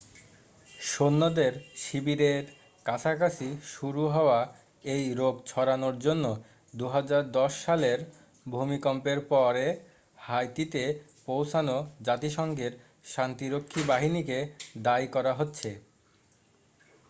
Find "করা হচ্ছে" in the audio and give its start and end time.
15.07-15.69